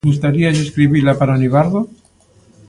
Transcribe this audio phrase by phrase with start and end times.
[0.09, 1.81] Gustaríalle escribila para Nivardo?